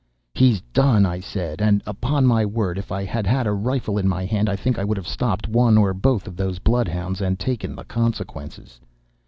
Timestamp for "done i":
0.73-1.19